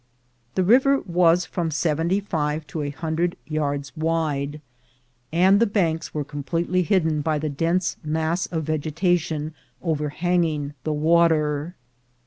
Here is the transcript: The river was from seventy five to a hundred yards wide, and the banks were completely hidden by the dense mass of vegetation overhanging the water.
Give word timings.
The 0.55 0.63
river 0.63 0.99
was 0.99 1.45
from 1.45 1.69
seventy 1.69 2.19
five 2.19 2.65
to 2.73 2.81
a 2.81 2.89
hundred 2.89 3.35
yards 3.45 3.95
wide, 3.95 4.59
and 5.31 5.59
the 5.59 5.67
banks 5.67 6.11
were 6.11 6.23
completely 6.23 6.81
hidden 6.81 7.21
by 7.21 7.37
the 7.37 7.49
dense 7.49 7.97
mass 8.03 8.47
of 8.47 8.63
vegetation 8.63 9.53
overhanging 9.83 10.73
the 10.85 10.91
water. 10.93 11.75